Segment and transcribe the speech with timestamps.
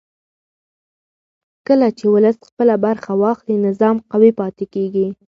[1.67, 5.07] کله چې ولس خپله برخه واخلي نظام قوي پاتې کېږي